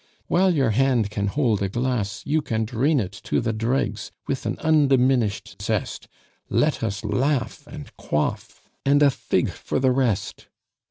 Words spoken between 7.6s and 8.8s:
And quaff,